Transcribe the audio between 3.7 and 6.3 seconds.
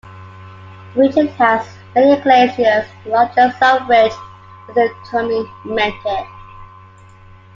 which is the Touming Mengke.